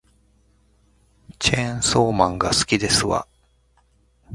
[1.37, 3.27] チェーンソーマンが好きですわ